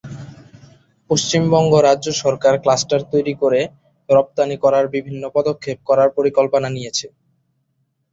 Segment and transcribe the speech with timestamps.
[1.09, 3.61] পশ্চিমবঙ্গ রাজ্য সরকার ক্লাস্টার তৈরি-করে
[4.09, 7.07] রপ্তানি করার বিভিন্ন পদক্ষেপ করার পরিকল্পনা নিয়েছে।